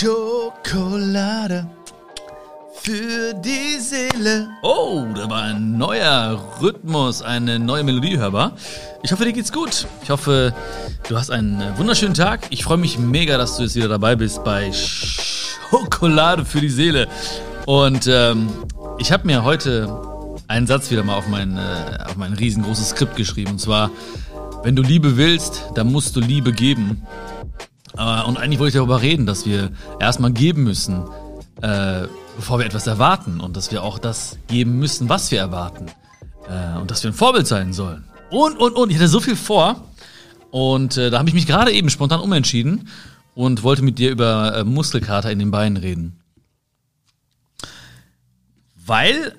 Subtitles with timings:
[0.00, 1.66] Schokolade
[2.72, 4.48] für die Seele.
[4.62, 8.52] Oh, da war ein neuer Rhythmus, eine neue Melodie hörbar.
[9.02, 9.88] Ich hoffe, dir geht's gut.
[10.04, 10.54] Ich hoffe,
[11.08, 12.46] du hast einen wunderschönen Tag.
[12.50, 17.08] Ich freue mich mega, dass du jetzt wieder dabei bist bei Schokolade für die Seele.
[17.66, 18.50] Und ähm,
[18.98, 19.92] ich habe mir heute
[20.46, 23.50] einen Satz wieder mal auf mein, äh, auf mein riesengroßes Skript geschrieben.
[23.50, 23.90] Und zwar,
[24.62, 27.02] wenn du Liebe willst, dann musst du Liebe geben.
[27.98, 31.04] Und eigentlich wollte ich darüber reden, dass wir erstmal geben müssen,
[31.62, 33.40] äh, bevor wir etwas erwarten.
[33.40, 35.86] Und dass wir auch das geben müssen, was wir erwarten.
[36.48, 38.04] Äh, und dass wir ein Vorbild sein sollen.
[38.30, 38.90] Und, und, und.
[38.90, 39.84] Ich hatte so viel vor.
[40.50, 42.88] Und äh, da habe ich mich gerade eben spontan umentschieden
[43.34, 46.20] und wollte mit dir über äh, Muskelkater in den Beinen reden.
[48.74, 49.34] Weil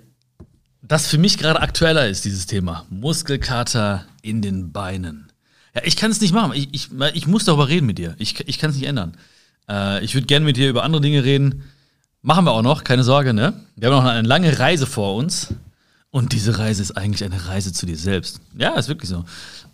[0.81, 2.85] das für mich gerade aktueller ist, dieses Thema.
[2.89, 5.28] Muskelkater in den Beinen.
[5.75, 6.53] Ja, ich kann es nicht machen.
[6.55, 8.15] Ich, ich, ich muss darüber reden mit dir.
[8.17, 9.17] Ich, ich kann es nicht ändern.
[9.69, 11.63] Äh, ich würde gerne mit dir über andere Dinge reden.
[12.21, 13.53] Machen wir auch noch, keine Sorge, ne?
[13.75, 15.53] Wir haben noch eine lange Reise vor uns.
[16.11, 18.41] Und diese Reise ist eigentlich eine Reise zu dir selbst.
[18.57, 19.25] Ja, ist wirklich so.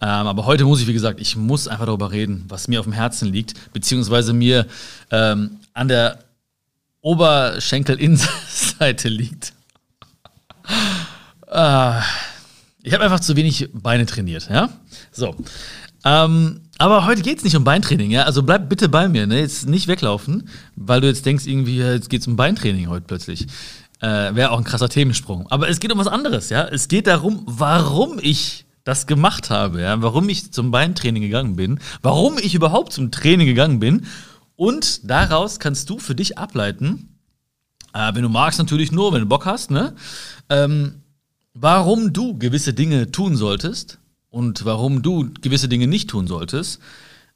[0.01, 2.85] Ähm, aber heute muss ich, wie gesagt, ich muss einfach darüber reden, was mir auf
[2.85, 4.67] dem Herzen liegt, beziehungsweise mir
[5.11, 6.19] ähm, an der
[6.99, 9.53] Oberschenkelinnenseite liegt.
[11.47, 12.03] Ah,
[12.85, 14.69] ich habe einfach zu wenig Beine trainiert, ja?
[15.11, 15.35] So.
[16.05, 18.23] Ähm, aber heute geht es nicht um Beintraining, ja?
[18.23, 19.39] Also bleib bitte bei mir, ne?
[19.39, 23.47] Jetzt nicht weglaufen, weil du jetzt denkst, irgendwie, jetzt geht es um Beintraining heute plötzlich.
[24.01, 25.47] Äh, Wäre auch ein krasser Themensprung.
[25.49, 26.63] Aber es geht um was anderes, ja?
[26.67, 29.99] Es geht darum, warum ich das gemacht habe, ja?
[30.03, 34.05] Warum ich zum Beintraining gegangen bin, warum ich überhaupt zum Training gegangen bin.
[34.57, 37.17] Und daraus kannst du für dich ableiten,
[37.95, 39.95] äh, wenn du magst, natürlich nur, wenn du Bock hast, ne?
[40.49, 41.01] Ähm,
[41.55, 43.97] warum du gewisse Dinge tun solltest
[44.29, 46.79] und warum du gewisse Dinge nicht tun solltest.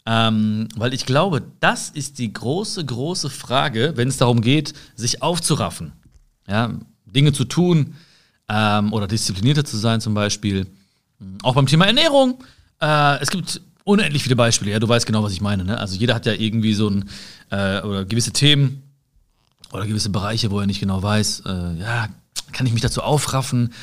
[0.06, 5.22] Ähm, weil ich glaube, das ist die große, große Frage, wenn es darum geht, sich
[5.22, 5.94] aufzuraffen.
[6.48, 6.74] Ja,
[7.06, 7.96] Dinge zu tun
[8.50, 10.68] ähm, oder disziplinierter zu sein zum Beispiel.
[11.44, 12.44] Auch beim Thema Ernährung.
[12.82, 14.72] Äh, es gibt unendlich viele Beispiele.
[14.72, 15.64] Ja, du weißt genau, was ich meine.
[15.64, 15.78] Ne?
[15.78, 17.10] Also jeder hat ja irgendwie so ein
[17.52, 18.84] äh, oder gewisse Themen
[19.72, 22.10] oder gewisse Bereiche, wo er nicht genau weiß, äh, ja,
[22.52, 23.74] kann ich mich dazu aufraffen?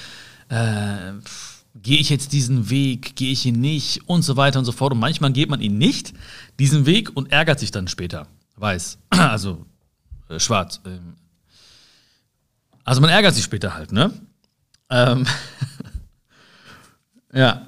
[0.49, 1.13] Äh,
[1.83, 4.93] gehe ich jetzt diesen Weg, gehe ich ihn nicht und so weiter und so fort.
[4.93, 6.15] Und manchmal geht man ihn nicht,
[6.59, 8.27] diesen Weg, und ärgert sich dann später.
[8.57, 8.99] Weiß.
[9.11, 9.65] Also
[10.29, 10.81] äh, schwarz.
[10.85, 11.15] Ähm.
[12.85, 14.13] Also man ärgert sich später halt, ne?
[14.91, 15.27] Ähm
[17.33, 17.67] ja.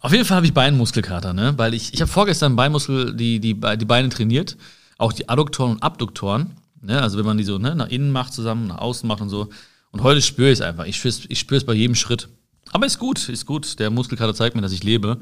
[0.00, 1.56] Auf jeden Fall habe ich Beinmuskelkater, ne?
[1.56, 4.56] Weil ich, ich habe vorgestern Beinmuskel, die, die, die Beine trainiert,
[4.98, 6.56] auch die Adduktoren und Abduktoren.
[6.80, 7.00] Ne?
[7.00, 9.48] Also wenn man die so ne, nach innen macht zusammen, nach außen macht und so.
[9.92, 10.86] Und heute spüre ich es einfach.
[10.86, 12.28] Ich spüre es ich spür's bei jedem Schritt.
[12.72, 13.78] Aber ist gut, ist gut.
[13.78, 15.18] Der Muskelkater zeigt mir, dass ich lebe.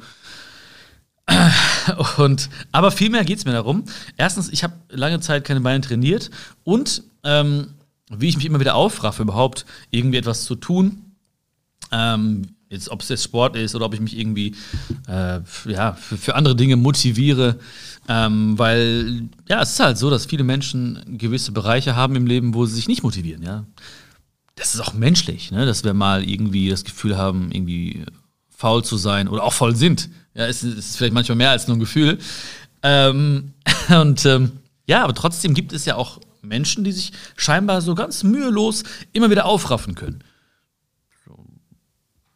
[2.17, 3.85] Und, aber vielmehr geht es mir darum.
[4.17, 6.31] Erstens, ich habe lange Zeit keine Beine trainiert
[6.65, 7.69] und ähm,
[8.11, 11.13] wie ich mich immer wieder aufraffe, überhaupt irgendwie etwas zu tun.
[11.93, 14.55] Ähm, jetzt, ob es jetzt Sport ist oder ob ich mich irgendwie
[15.09, 17.59] äh, ja, für, für, andere Dinge motiviere.
[18.09, 22.55] Ähm, weil ja, es ist halt so, dass viele Menschen gewisse Bereiche haben im Leben,
[22.55, 23.43] wo sie sich nicht motivieren.
[23.43, 23.65] Ja?
[24.61, 25.65] Das ist auch menschlich, ne?
[25.65, 28.05] dass wir mal irgendwie das Gefühl haben, irgendwie
[28.51, 30.11] faul zu sein oder auch faul sind.
[30.35, 32.19] Ja, es ist vielleicht manchmal mehr als nur ein Gefühl.
[32.83, 33.55] Ähm,
[33.89, 34.53] und ähm,
[34.87, 38.83] ja, aber trotzdem gibt es ja auch Menschen, die sich scheinbar so ganz mühelos
[39.13, 40.23] immer wieder aufraffen können.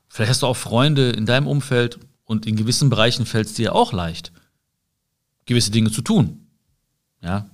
[0.08, 3.74] Vielleicht hast du auch Freunde in deinem Umfeld und in gewissen Bereichen fällt es dir
[3.74, 4.32] auch leicht,
[5.44, 6.46] gewisse Dinge zu tun.
[7.20, 7.50] Ja.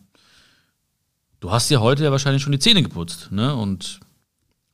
[1.41, 3.57] Du hast ja heute ja wahrscheinlich schon die Zähne geputzt, ne?
[3.57, 4.01] Und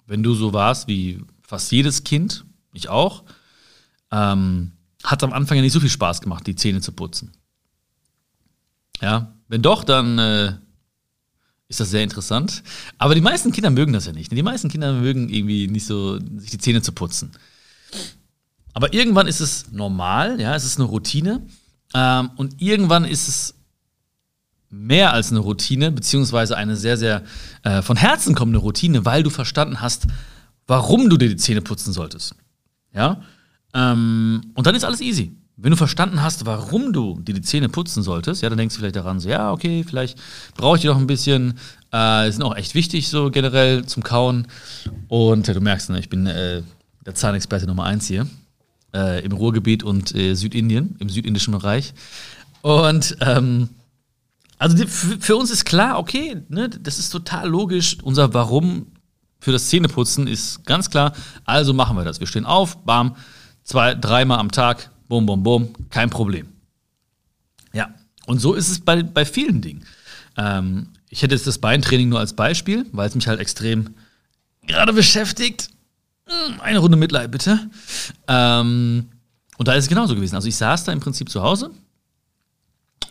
[0.06, 3.24] wenn du so warst wie fast jedes Kind, ich auch,
[4.10, 4.72] ähm,
[5.02, 7.32] hat am Anfang ja nicht so viel Spaß gemacht, die Zähne zu putzen.
[9.00, 10.54] Ja, wenn doch, dann äh,
[11.68, 12.62] ist das sehr interessant.
[12.98, 14.32] Aber die meisten Kinder mögen das ja nicht.
[14.32, 17.32] Die meisten Kinder mögen irgendwie nicht so, sich die Zähne zu putzen.
[18.72, 21.46] Aber irgendwann ist es normal, ja, es ist eine Routine.
[21.94, 23.54] Ähm, und irgendwann ist es
[24.70, 27.22] mehr als eine Routine, beziehungsweise eine sehr, sehr
[27.62, 30.06] äh, von Herzen kommende Routine, weil du verstanden hast,
[30.66, 32.34] warum du dir die Zähne putzen solltest.
[32.92, 33.22] Ja?
[33.74, 35.32] Ähm, und dann ist alles easy.
[35.58, 38.80] Wenn du verstanden hast, warum du dir die Zähne putzen solltest, ja, dann denkst du
[38.80, 40.18] vielleicht daran, so, ja, okay, vielleicht
[40.54, 41.54] brauche ich die noch ein bisschen.
[41.92, 44.48] Äh, sind auch echt wichtig, so generell zum Kauen.
[45.08, 46.62] Und äh, du merkst, ne, ich bin äh,
[47.06, 48.26] der Zahnexperte Nummer eins hier
[48.94, 51.94] äh, im Ruhrgebiet und äh, Südindien, im südindischen Bereich.
[52.60, 53.70] Und ähm,
[54.58, 57.98] also für, uns ist klar, okay, ne, das ist total logisch.
[58.02, 58.86] Unser Warum
[59.38, 61.12] für das Zähneputzen ist ganz klar.
[61.44, 62.20] Also machen wir das.
[62.20, 63.16] Wir stehen auf, bam,
[63.64, 66.48] zwei, dreimal am Tag, bum, bum, bum, kein Problem.
[67.72, 67.94] Ja,
[68.26, 69.84] und so ist es bei, bei vielen Dingen.
[70.36, 73.94] Ähm, ich hätte jetzt das Beintraining nur als Beispiel, weil es mich halt extrem
[74.66, 75.68] gerade beschäftigt.
[76.26, 77.70] Hm, Eine Runde Mitleid, bitte.
[78.26, 79.08] Ähm,
[79.58, 80.34] und da ist es genauso gewesen.
[80.34, 81.70] Also ich saß da im Prinzip zu Hause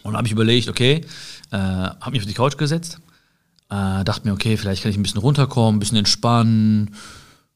[0.03, 1.01] und habe ich überlegt, okay,
[1.56, 3.00] äh, habe mich auf die Couch gesetzt,
[3.69, 6.96] äh, dachte mir, okay, vielleicht kann ich ein bisschen runterkommen, ein bisschen entspannen,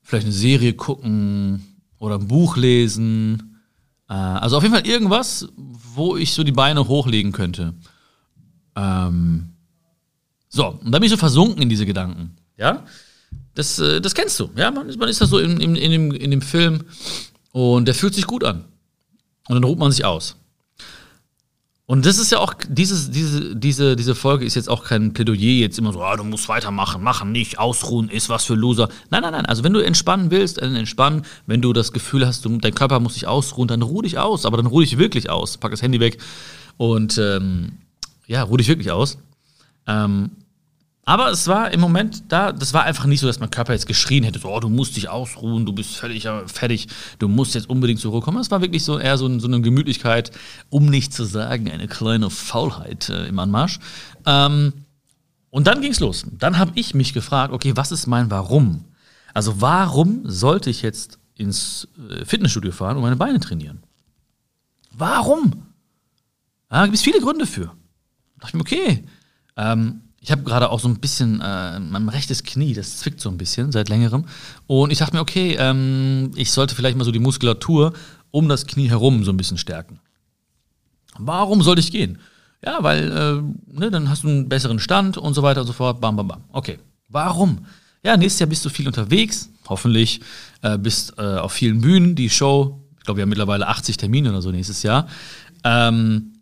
[0.02, 3.62] vielleicht eine Serie gucken oder ein Buch lesen.
[4.08, 7.74] Äh, also auf jeden Fall irgendwas, wo ich so die Beine hochlegen könnte.
[8.76, 9.50] Ähm,
[10.48, 12.38] so, und dann bin ich so versunken in diese Gedanken.
[12.58, 12.86] Ja,
[13.54, 14.50] das, äh, das kennst du.
[14.56, 16.86] Ja, man ist, man ist da so in, in, in, dem, in dem Film
[17.52, 18.64] und der fühlt sich gut an.
[19.50, 20.38] Und dann ruht man sich aus.
[21.90, 25.60] Und das ist ja auch, dieses, diese, diese, diese Folge ist jetzt auch kein Plädoyer,
[25.60, 28.90] jetzt immer so, ah, du musst weitermachen, machen, nicht, ausruhen, ist was für Loser.
[29.10, 29.48] Nein, nein, nein.
[29.48, 31.24] Also wenn du entspannen willst, dann entspannen.
[31.48, 34.46] Wenn du das Gefühl hast, du, dein Körper muss sich ausruhen, dann ruh dich aus.
[34.46, 35.58] Aber dann ruh dich wirklich aus.
[35.58, 36.20] Pack das Handy weg
[36.78, 37.80] und ähm,
[38.28, 39.18] ja, ruh dich wirklich aus.
[39.88, 40.30] Ähm,
[41.10, 43.88] aber es war im Moment da, das war einfach nicht so, dass mein Körper jetzt
[43.88, 47.56] geschrien hätte, so, oh, du musst dich ausruhen, du bist völlig äh, fertig, du musst
[47.56, 48.38] jetzt unbedingt zur Ruhe kommen.
[48.38, 50.30] Es war wirklich so eher so, so eine Gemütlichkeit,
[50.70, 53.80] um nicht zu sagen, eine kleine Faulheit äh, im Anmarsch.
[54.28, 54.86] Ähm,
[55.50, 56.28] und dann ging's los.
[56.32, 58.86] Dann habe ich mich gefragt, okay, was ist mein Warum?
[59.34, 63.82] Also warum sollte ich jetzt ins äh, Fitnessstudio fahren und meine Beine trainieren?
[64.92, 65.64] Warum?
[66.70, 67.66] Da gibt es viele Gründe für.
[67.66, 69.06] Da dachte ich mir, okay,
[69.58, 73.30] ähm, ich habe gerade auch so ein bisschen äh, mein rechtes Knie, das zwickt so
[73.30, 74.26] ein bisschen seit längerem.
[74.68, 77.94] Und ich dachte mir, okay, ähm, ich sollte vielleicht mal so die Muskulatur
[78.32, 80.00] um das Knie herum so ein bisschen stärken.
[81.18, 82.20] Warum sollte ich gehen?
[82.64, 85.74] Ja, weil äh, ne, dann hast du einen besseren Stand und so weiter und so
[85.74, 86.02] fort.
[86.02, 86.44] Bam, bam, bam.
[86.52, 86.80] Okay.
[87.08, 87.66] Warum?
[88.04, 90.22] Ja, nächstes Jahr bist du viel unterwegs, hoffentlich.
[90.62, 92.16] Äh, bist äh, auf vielen Bühnen.
[92.16, 95.08] Die Show, ich glaube, wir haben mittlerweile 80 Termine oder so nächstes Jahr.
[95.64, 96.34] Ähm,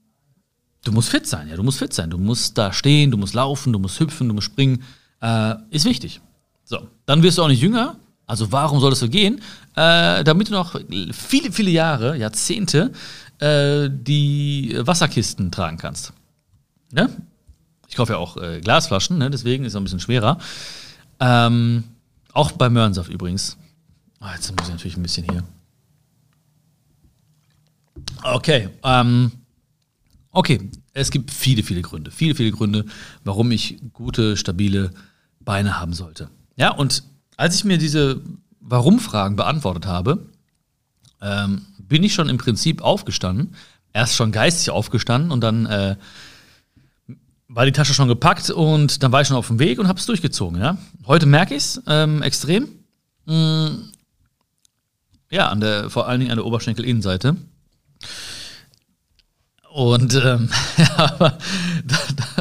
[0.83, 2.09] du musst fit sein, ja, du musst fit sein.
[2.09, 4.83] Du musst da stehen, du musst laufen, du musst hüpfen, du musst springen.
[5.21, 6.21] Äh, ist wichtig.
[6.63, 7.97] So, dann wirst du auch nicht jünger.
[8.25, 9.41] Also warum solltest du gehen?
[9.75, 10.79] Äh, damit du noch
[11.13, 12.91] viele, viele Jahre, Jahrzehnte,
[13.39, 16.11] äh, die Wasserkisten tragen kannst.
[16.91, 17.09] Ne?
[17.87, 19.29] Ich kaufe ja auch äh, Glasflaschen, ne?
[19.29, 20.39] deswegen ist es ein bisschen schwerer.
[21.19, 21.85] Ähm,
[22.33, 23.57] auch bei Möhrensaft übrigens.
[24.19, 25.43] Ah, jetzt muss ich natürlich ein bisschen hier.
[28.23, 29.31] Okay, ähm,
[30.37, 32.85] Okay, es gibt viele, viele Gründe, viele, viele Gründe,
[33.23, 34.91] warum ich gute, stabile
[35.39, 36.29] Beine haben sollte.
[36.57, 37.01] Ja, und
[37.37, 38.21] als ich mir diese
[38.59, 40.27] Warum-Fragen beantwortet habe,
[41.23, 43.55] ähm, bin ich schon im Prinzip aufgestanden.
[43.93, 45.95] Erst schon geistig aufgestanden und dann äh,
[47.47, 49.97] war die Tasche schon gepackt und dann war ich schon auf dem Weg und habe
[49.97, 50.61] es durchgezogen.
[50.61, 50.77] Ja?
[51.07, 52.67] Heute merke ich es ähm, extrem.
[53.25, 53.69] Mm,
[55.31, 57.37] ja, an der, vor allen Dingen an der Oberschenkelinnenseite.
[59.77, 60.49] Und ähm,
[60.97, 61.37] aber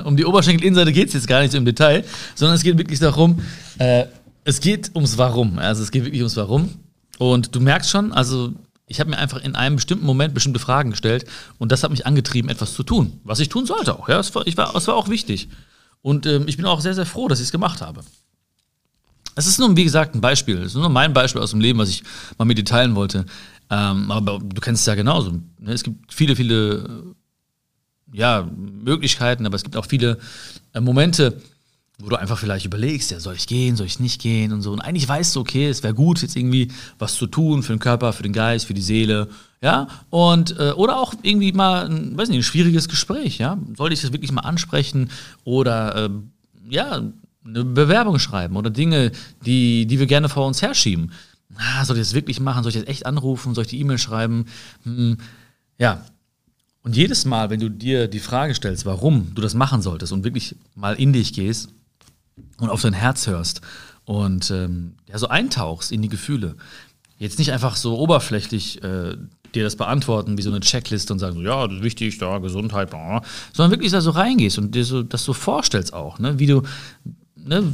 [0.05, 2.03] um die Oberschenkelinnenseite geht es jetzt gar nicht so im Detail,
[2.35, 3.43] sondern es geht wirklich darum,
[3.77, 4.07] äh,
[4.45, 5.59] es geht ums Warum.
[5.59, 6.71] Also es geht wirklich ums Warum.
[7.19, 8.55] Und du merkst schon, also
[8.87, 11.27] ich habe mir einfach in einem bestimmten Moment bestimmte Fragen gestellt
[11.59, 14.09] und das hat mich angetrieben, etwas zu tun, was ich tun sollte auch.
[14.09, 15.51] Ja, es war, ich war, es war auch wichtig.
[16.01, 18.01] Und ähm, ich bin auch sehr, sehr froh, dass ich es gemacht habe.
[19.35, 20.57] Es ist nur, wie gesagt, ein Beispiel.
[20.63, 22.03] Es ist nur mein Beispiel aus dem Leben, was ich
[22.39, 23.27] mal mit dir teilen wollte.
[23.69, 25.39] Ähm, aber du kennst es ja genauso.
[25.67, 27.15] Es gibt viele, viele
[28.13, 30.19] ja, Möglichkeiten, aber es gibt auch viele
[30.73, 31.41] äh, Momente,
[31.99, 34.73] wo du einfach vielleicht überlegst, ja, soll ich gehen, soll ich nicht gehen und so.
[34.73, 37.79] Und eigentlich weißt du, okay, es wäre gut, jetzt irgendwie was zu tun für den
[37.79, 39.29] Körper, für den Geist, für die Seele,
[39.63, 39.89] ja.
[40.11, 43.59] Und äh, oder auch irgendwie mal, ein, weiß nicht, ein schwieriges Gespräch, ja.
[43.77, 45.11] Sollte ich das wirklich mal ansprechen
[45.45, 46.11] oder äh,
[46.69, 47.03] ja,
[47.47, 49.13] eine Bewerbung schreiben oder Dinge,
[49.47, 51.13] die, die wir gerne vor uns herschieben.
[51.57, 52.63] Ah, soll ich das wirklich machen?
[52.63, 53.55] Soll ich das echt anrufen?
[53.55, 54.47] Soll ich die E-Mail schreiben?
[54.83, 55.17] Hm,
[55.79, 56.05] ja,
[56.87, 60.23] und jedes Mal, wenn du dir die Frage stellst, warum du das machen solltest und
[60.23, 61.69] wirklich mal in dich gehst
[62.59, 63.61] und auf dein Herz hörst
[64.05, 66.55] und ähm, ja, so eintauchst in die Gefühle,
[67.19, 69.17] jetzt nicht einfach so oberflächlich äh,
[69.53, 72.39] dir das beantworten wie so eine Checkliste und sagen, so, ja, das ist wichtig, da,
[72.39, 73.21] Gesundheit, blah,
[73.53, 76.63] sondern wirklich da so reingehst und dir so, das so vorstellst auch, ne, wie du,
[77.35, 77.65] ne,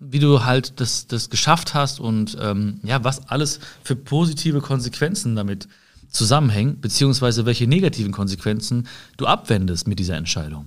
[0.00, 5.34] wie du halt das, das geschafft hast und ähm, ja, was alles für positive Konsequenzen
[5.34, 5.66] damit
[6.12, 10.66] zusammenhängen, beziehungsweise welche negativen Konsequenzen du abwendest mit dieser Entscheidung.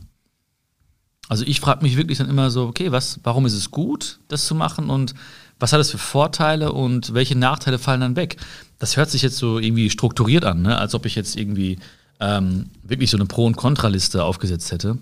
[1.28, 4.46] Also ich frage mich wirklich dann immer so, okay, was, warum ist es gut, das
[4.46, 5.16] zu machen und
[5.60, 8.38] was hat es für Vorteile und welche Nachteile fallen dann weg?
[8.78, 10.78] Das hört sich jetzt so irgendwie strukturiert an, ne?
[10.78, 11.80] als ob ich jetzt irgendwie
[12.20, 14.98] ähm, wirklich so eine Pro- und Kontraliste aufgesetzt hätte,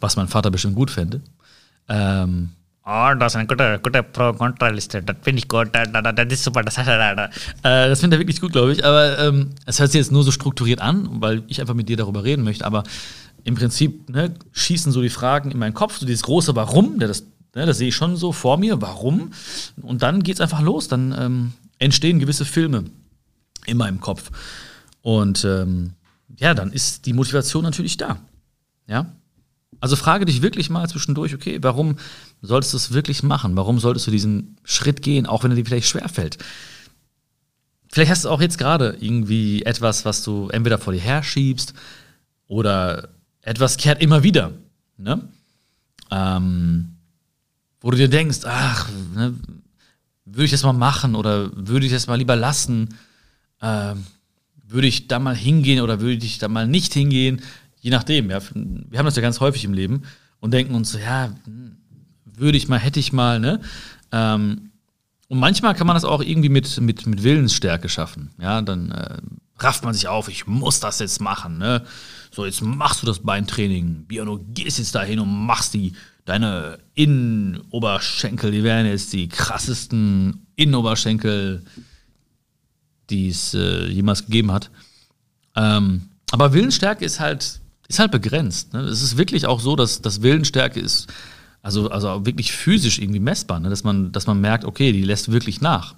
[0.00, 1.20] was mein Vater bestimmt gut fände.
[1.88, 2.50] Ähm,
[2.86, 5.02] Oh, das ist eine gute, gute Pro-Kontra-Liste.
[5.02, 5.70] Das finde ich gut.
[5.72, 5.88] Das
[6.30, 6.62] ist super.
[6.62, 7.30] Das, äh,
[7.62, 8.84] das finde ich wirklich gut, glaube ich.
[8.84, 11.96] Aber ähm, es hört sich jetzt nur so strukturiert an, weil ich einfach mit dir
[11.96, 12.66] darüber reden möchte.
[12.66, 12.82] Aber
[13.44, 17.08] im Prinzip ne, schießen so die Fragen in meinen Kopf, so dieses große Warum, der
[17.08, 17.22] das,
[17.54, 19.32] ne, das sehe ich schon so vor mir, warum?
[19.80, 22.84] Und dann geht's einfach los, dann ähm, entstehen gewisse Filme
[23.64, 24.30] in meinem Kopf.
[25.00, 25.92] Und ähm,
[26.36, 28.18] ja, dann ist die Motivation natürlich da.
[28.86, 29.06] Ja.
[29.80, 31.96] Also frage dich wirklich mal zwischendurch, okay, warum
[32.44, 33.56] solltest du es wirklich machen?
[33.56, 36.38] Warum solltest du diesen Schritt gehen, auch wenn er dir vielleicht schwerfällt?
[37.90, 41.74] Vielleicht hast du auch jetzt gerade irgendwie etwas, was du entweder vor dir herschiebst
[42.48, 43.08] oder
[43.40, 44.52] etwas kehrt immer wieder.
[44.96, 45.28] Ne?
[46.10, 46.96] Ähm,
[47.80, 49.34] wo du dir denkst, ach, ne,
[50.24, 52.96] würde ich das mal machen oder würde ich das mal lieber lassen?
[53.60, 54.04] Ähm,
[54.66, 57.42] würde ich da mal hingehen oder würde ich da mal nicht hingehen?
[57.80, 58.40] Je nachdem, ja.
[58.54, 60.02] Wir haben das ja ganz häufig im Leben
[60.40, 61.32] und denken uns so, ja,
[62.36, 63.60] würde ich mal, hätte ich mal, ne?
[64.12, 64.70] Ähm,
[65.28, 68.30] und manchmal kann man das auch irgendwie mit, mit, mit Willensstärke schaffen.
[68.38, 69.18] Ja, dann äh,
[69.58, 71.84] rafft man sich auf, ich muss das jetzt machen, ne?
[72.30, 74.04] So, jetzt machst du das Beintraining.
[74.06, 75.92] Björn, gehst jetzt dahin und machst die,
[76.24, 81.62] deine Innenoberschenkel, die werden jetzt die krassesten Innenoberschenkel
[83.10, 84.70] die es äh, jemals gegeben hat.
[85.56, 88.72] Ähm, aber Willensstärke ist halt, ist halt begrenzt.
[88.72, 88.80] Ne?
[88.80, 91.06] Es ist wirklich auch so, dass, dass Willensstärke ist,
[91.64, 93.70] also, also wirklich physisch irgendwie messbar, ne?
[93.70, 95.94] dass, man, dass man merkt, okay, die lässt wirklich nach.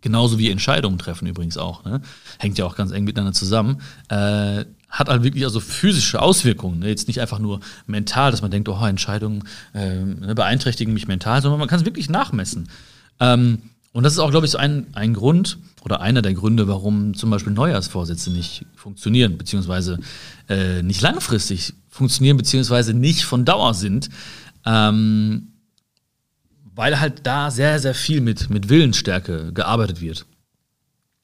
[0.00, 1.84] Genauso wie Entscheidungen treffen übrigens auch.
[1.84, 2.00] Ne?
[2.38, 3.80] Hängt ja auch ganz eng miteinander zusammen.
[4.08, 6.78] Äh, hat halt wirklich also physische Auswirkungen.
[6.78, 6.88] Ne?
[6.88, 11.58] Jetzt nicht einfach nur mental, dass man denkt, oh, Entscheidungen äh, beeinträchtigen mich mental, sondern
[11.58, 12.68] man kann es wirklich nachmessen.
[13.18, 13.58] Ähm,
[13.90, 17.14] und das ist auch, glaube ich, so ein, ein Grund oder einer der Gründe, warum
[17.14, 19.98] zum Beispiel Neujahrsvorsätze nicht funktionieren, beziehungsweise
[20.48, 24.10] äh, nicht langfristig funktionieren, beziehungsweise nicht von Dauer sind.
[24.66, 25.52] Ähm,
[26.74, 30.26] weil halt da sehr, sehr viel mit, mit Willensstärke gearbeitet wird.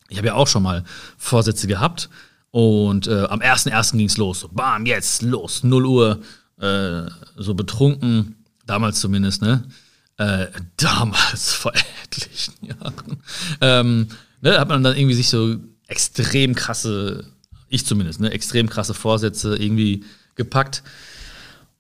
[0.09, 0.85] Ich habe ja auch schon mal
[1.19, 2.09] Vorsätze gehabt
[2.51, 3.97] und äh, am 1.1.
[3.97, 4.41] ging es los.
[4.41, 6.23] So, bam, jetzt, los, 0 Uhr,
[6.61, 9.65] äh, so betrunken, damals zumindest, ne?
[10.19, 10.47] Äh,
[10.77, 11.73] damals, vor
[12.05, 13.23] etlichen Jahren,
[13.61, 14.09] ähm,
[14.41, 15.57] ne, hat man dann irgendwie sich so
[15.87, 17.25] extrem krasse,
[17.69, 20.83] ich zumindest, ne, extrem krasse Vorsätze irgendwie gepackt.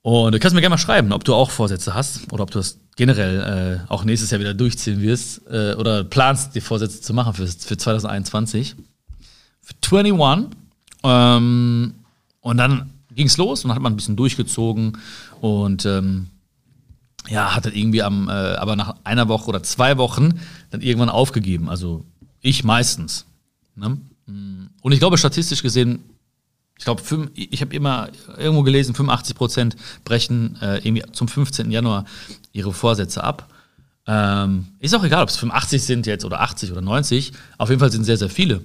[0.02, 2.58] Und du kannst mir gerne mal schreiben, ob du auch Vorsätze hast oder ob du
[2.58, 7.14] das generell äh, auch nächstes Jahr wieder durchziehen wirst äh, oder planst, die Vorsätze zu
[7.14, 8.74] machen für, für 2021.
[9.60, 10.56] Für 21.
[11.04, 11.94] Ähm,
[12.40, 14.98] und dann ging es los und dann hat man ein bisschen durchgezogen
[15.40, 16.26] und ähm,
[17.28, 20.40] ja, hat dann irgendwie am, äh, aber nach einer Woche oder zwei Wochen
[20.70, 21.68] dann irgendwann aufgegeben.
[21.68, 22.04] Also
[22.40, 23.24] ich meistens.
[23.76, 23.98] Ne?
[24.26, 26.00] Und ich glaube, statistisch gesehen,
[26.82, 31.70] ich glaube, ich habe immer irgendwo gelesen, 85 Prozent brechen äh, irgendwie zum 15.
[31.70, 32.06] Januar
[32.50, 33.46] ihre Vorsätze ab.
[34.04, 37.34] Ähm, ist auch egal, ob es 85 sind jetzt oder 80 oder 90.
[37.56, 38.62] Auf jeden Fall sind sehr, sehr viele.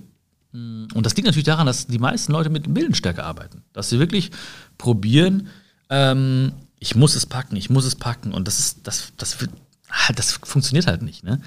[0.52, 3.62] Und das liegt natürlich daran, dass die meisten Leute mit Willensstärke arbeiten.
[3.72, 4.32] Dass sie wirklich
[4.80, 5.50] probieren,
[5.92, 8.34] ähm, ich muss es packen, ich muss es packen.
[8.34, 9.38] Und das ist, das, das,
[9.92, 11.40] halt, das funktioniert halt nicht, ne?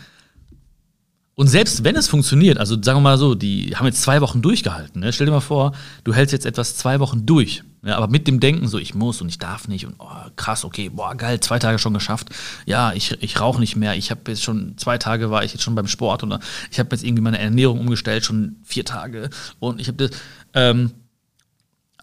[1.40, 4.42] Und selbst wenn es funktioniert, also sagen wir mal so, die haben jetzt zwei Wochen
[4.42, 5.00] durchgehalten.
[5.00, 5.10] Ne?
[5.10, 5.72] Stell dir mal vor,
[6.04, 7.62] du hältst jetzt etwas zwei Wochen durch.
[7.82, 10.66] Ja, aber mit dem Denken so, ich muss und ich darf nicht und oh, krass,
[10.66, 12.28] okay, boah, geil, zwei Tage schon geschafft.
[12.66, 13.96] Ja, ich, ich rauche nicht mehr.
[13.96, 16.90] Ich habe jetzt schon zwei Tage war ich jetzt schon beim Sport oder ich habe
[16.90, 19.30] jetzt irgendwie meine Ernährung umgestellt, schon vier Tage.
[19.60, 20.20] Und ich habe das,
[20.52, 20.90] ähm,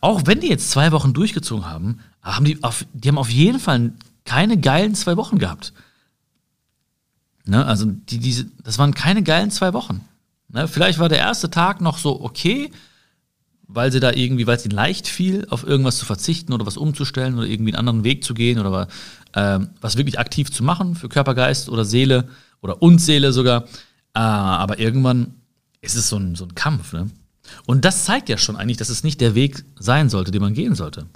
[0.01, 3.59] auch wenn die jetzt zwei Wochen durchgezogen haben, haben die, auf, die haben auf jeden
[3.59, 3.91] Fall
[4.25, 5.73] keine geilen zwei Wochen gehabt.
[7.47, 7.65] Ne?
[7.65, 10.01] Also die, diese, das waren keine geilen zwei Wochen.
[10.49, 10.67] Ne?
[10.67, 12.71] Vielleicht war der erste Tag noch so okay,
[13.67, 16.77] weil sie da irgendwie, weil es ihnen leicht fiel, auf irgendwas zu verzichten oder was
[16.77, 18.87] umzustellen oder irgendwie einen anderen Weg zu gehen oder
[19.33, 22.29] äh, was wirklich aktiv zu machen für Körper, Geist oder Seele
[22.61, 23.63] oder und Seele sogar.
[24.13, 25.35] Äh, aber irgendwann
[25.81, 26.93] ist es so ein, so ein Kampf.
[26.93, 27.09] Ne?
[27.65, 30.53] Und das zeigt ja schon eigentlich, dass es nicht der Weg sein sollte, den man
[30.53, 31.07] gehen sollte.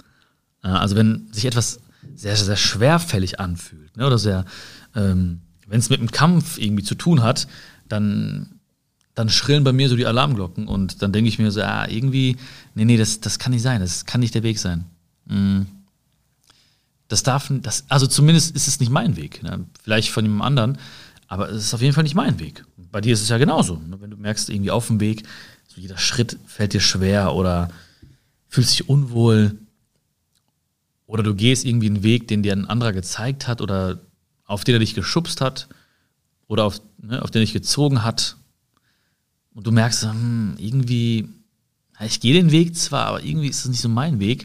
[0.62, 1.80] Äh, also wenn sich etwas
[2.14, 4.44] sehr, sehr schwerfällig anfühlt ne, oder sehr,
[4.94, 5.40] ähm,
[5.72, 7.48] wenn es mit einem Kampf irgendwie zu tun hat,
[7.88, 8.60] dann,
[9.14, 12.36] dann schrillen bei mir so die Alarmglocken und dann denke ich mir so, ah, irgendwie,
[12.74, 14.84] nee, nee, das, das kann nicht sein, das kann nicht der Weg sein.
[15.24, 15.66] Mhm.
[17.08, 19.42] Das darf, das, also zumindest ist es nicht mein Weg.
[19.42, 19.64] Ne?
[19.82, 20.78] Vielleicht von jemand anderen,
[21.26, 22.66] aber es ist auf jeden Fall nicht mein Weg.
[22.76, 23.76] Bei dir ist es ja genauso.
[23.76, 23.98] Ne?
[23.98, 25.22] Wenn du merkst, irgendwie auf dem Weg,
[25.68, 27.70] so jeder Schritt fällt dir schwer oder
[28.50, 29.56] fühlst dich unwohl,
[31.06, 34.02] oder du gehst irgendwie einen Weg, den dir ein anderer gezeigt hat oder
[34.52, 35.66] auf den er dich geschubst hat
[36.46, 38.36] oder auf, ne, auf den er dich gezogen hat.
[39.54, 41.28] Und du merkst, hm, irgendwie,
[42.00, 44.44] ich gehe den Weg zwar, aber irgendwie ist es nicht so mein Weg.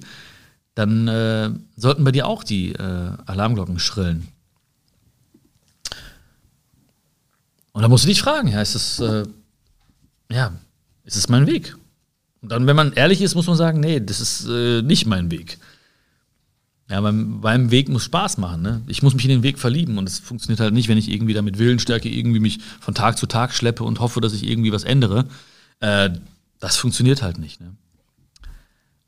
[0.75, 4.27] Dann äh, sollten bei dir auch die äh, Alarmglocken schrillen.
[7.73, 9.25] Und da musst du dich fragen, ja, ist es, äh,
[10.31, 10.53] ja,
[11.03, 11.75] ist es mein Weg?
[12.41, 15.31] Und dann, wenn man ehrlich ist, muss man sagen, nee, das ist äh, nicht mein
[15.31, 15.57] Weg.
[16.89, 18.61] Ja, beim, beim Weg muss Spaß machen.
[18.61, 18.81] Ne?
[18.87, 21.33] Ich muss mich in den Weg verlieben und es funktioniert halt nicht, wenn ich irgendwie
[21.33, 24.71] da mit Willensstärke irgendwie mich von Tag zu Tag schleppe und hoffe, dass ich irgendwie
[24.71, 25.25] was ändere.
[25.81, 26.11] Äh,
[26.59, 27.59] das funktioniert halt nicht.
[27.59, 27.75] Ne?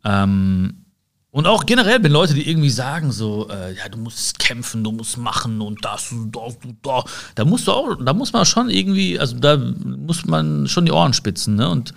[0.03, 0.85] Ähm,
[1.31, 4.91] und auch generell, wenn Leute, die irgendwie sagen, so, äh, ja, du musst kämpfen, du
[4.91, 7.03] musst machen und das und das und da,
[7.35, 10.91] da musst du auch, da muss man schon irgendwie, also da muss man schon die
[10.91, 11.69] Ohren spitzen, ne?
[11.69, 11.93] Und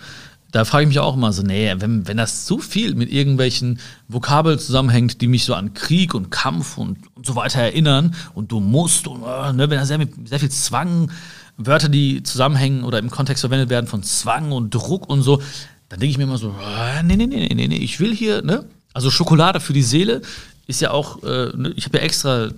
[0.53, 3.81] da frage ich mich auch immer so, nee, wenn, wenn das zu viel mit irgendwelchen
[4.07, 8.53] Vokabeln zusammenhängt, die mich so an Krieg und Kampf und, und so weiter erinnern und
[8.53, 11.11] du musst und äh, ne, wenn da sehr, sehr viel Zwang,
[11.57, 15.43] Wörter, die zusammenhängen oder im Kontext verwendet werden von Zwang und Druck und so,
[15.89, 18.43] dann denke ich mir immer so, äh, nee, nee, nee, nee, nee, ich will hier,
[18.43, 18.65] ne?
[18.93, 20.21] Also Schokolade für die Seele
[20.67, 22.51] ist ja auch, äh, ne, ich habe ja extra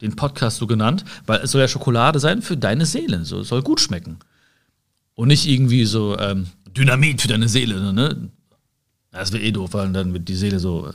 [0.00, 3.48] den Podcast so genannt, weil es soll ja Schokolade sein für deine Seele, so es
[3.48, 4.18] soll gut schmecken.
[5.14, 8.30] Und nicht irgendwie so, ähm, Dynamit für deine Seele, ne?
[9.10, 10.88] Das wäre eh doof, weil dann wird die Seele so.
[10.88, 10.92] äh,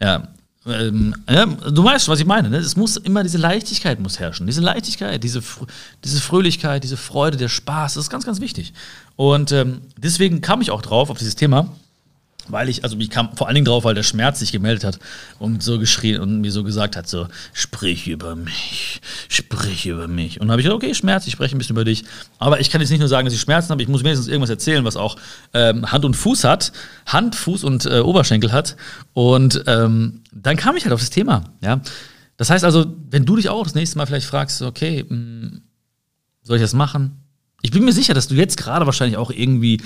[0.00, 0.28] Ja.
[0.66, 2.48] Ähm, ja, du weißt, was ich meine.
[2.48, 2.56] Ne?
[2.56, 4.46] Es muss immer diese Leichtigkeit muss herrschen.
[4.46, 5.42] Diese Leichtigkeit, diese,
[6.02, 8.72] diese Fröhlichkeit, diese Freude, der Spaß, das ist ganz, ganz wichtig.
[9.16, 11.68] Und ähm, deswegen kam ich auch drauf auf dieses Thema,
[12.48, 14.98] weil ich, also ich kam vor allen Dingen drauf, weil der Schmerz sich gemeldet hat
[15.38, 20.40] und so geschrien und mir so gesagt hat, so, sprich über mich, sprich über mich.
[20.40, 22.04] Und dann habe ich gesagt, okay, Schmerz, ich spreche ein bisschen über dich.
[22.38, 24.50] Aber ich kann jetzt nicht nur sagen, dass ich Schmerzen habe, ich muss wenigstens irgendwas
[24.50, 25.16] erzählen, was auch
[25.52, 26.72] ähm, Hand und Fuß hat,
[27.06, 28.76] Hand, Fuß und äh, Oberschenkel hat.
[29.12, 31.80] Und ähm, dann kam ich halt auf das Thema, ja.
[32.36, 35.60] Das heißt also, wenn du dich auch das nächste Mal vielleicht fragst, okay, mh,
[36.42, 37.20] soll ich das machen?
[37.62, 39.80] Ich bin mir sicher, dass du jetzt gerade wahrscheinlich auch irgendwie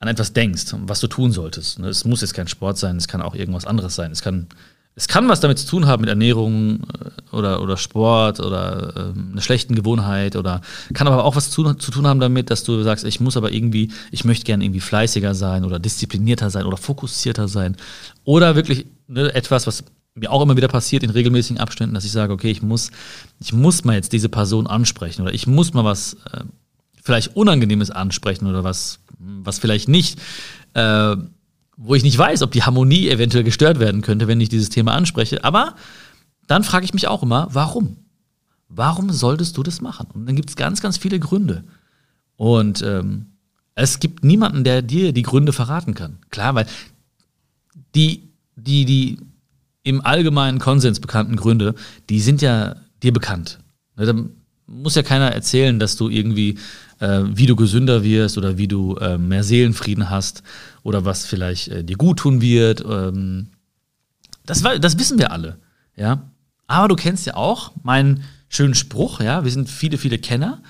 [0.00, 1.78] an etwas denkst, was du tun solltest.
[1.78, 4.12] Ne, Es muss jetzt kein Sport sein, es kann auch irgendwas anderes sein.
[4.12, 4.46] Es kann,
[4.94, 9.30] es kann was damit zu tun haben mit Ernährung äh, oder, oder Sport oder ähm,
[9.32, 10.60] einer schlechten Gewohnheit oder
[10.94, 13.52] kann aber auch was zu, zu tun haben damit, dass du sagst, ich muss aber
[13.52, 17.76] irgendwie, ich möchte gerne irgendwie fleißiger sein oder disziplinierter sein oder fokussierter sein.
[18.24, 22.12] Oder wirklich ne, etwas, was mir auch immer wieder passiert in regelmäßigen Abständen, dass ich
[22.12, 22.90] sage, okay, ich muss,
[23.40, 26.44] ich muss mal jetzt diese Person ansprechen oder ich muss mal was äh,
[27.02, 30.20] vielleicht Unangenehmes ansprechen oder was, was vielleicht nicht,
[30.74, 31.16] äh,
[31.76, 34.94] wo ich nicht weiß, ob die Harmonie eventuell gestört werden könnte, wenn ich dieses Thema
[34.94, 35.44] anspreche.
[35.44, 35.74] Aber
[36.46, 37.96] dann frage ich mich auch immer, warum?
[38.68, 40.08] Warum solltest du das machen?
[40.12, 41.64] Und dann gibt es ganz, ganz viele Gründe.
[42.36, 43.26] Und ähm,
[43.74, 46.18] es gibt niemanden, der dir die Gründe verraten kann.
[46.30, 46.66] Klar, weil
[47.94, 49.18] die, die, die
[49.84, 51.74] im allgemeinen Konsens bekannten Gründe,
[52.10, 53.58] die sind ja dir bekannt.
[54.68, 56.58] Muss ja keiner erzählen, dass du irgendwie,
[57.00, 60.42] äh, wie du gesünder wirst oder wie du äh, mehr Seelenfrieden hast
[60.82, 62.84] oder was vielleicht äh, dir gut tun wird.
[62.88, 63.48] Ähm,
[64.44, 65.58] das, das wissen wir alle,
[65.96, 66.30] ja.
[66.66, 69.44] Aber du kennst ja auch meinen schönen Spruch, ja.
[69.44, 70.62] Wir sind viele, viele Kenner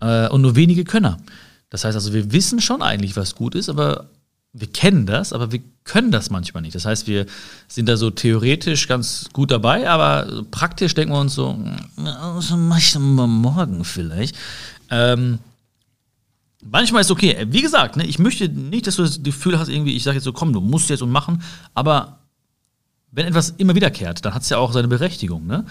[0.00, 1.18] äh, und nur wenige Könner.
[1.70, 4.10] Das heißt also, wir wissen schon eigentlich, was gut ist, aber
[4.54, 6.74] wir kennen das, aber wir können das manchmal nicht.
[6.74, 7.26] Das heißt, wir
[7.68, 11.58] sind da so theoretisch ganz gut dabei, aber praktisch denken wir uns so,
[11.96, 14.36] "Na, das mach ich dann mal morgen vielleicht.
[14.90, 15.40] Ähm,
[16.62, 17.46] manchmal ist es okay.
[17.50, 20.24] Wie gesagt, ne, ich möchte nicht, dass du das Gefühl hast, irgendwie, ich sage jetzt
[20.24, 21.42] so, komm, du musst jetzt und machen,
[21.74, 22.20] aber
[23.10, 25.46] wenn etwas immer wiederkehrt, dann hat es ja auch seine Berechtigung.
[25.46, 25.64] Ne?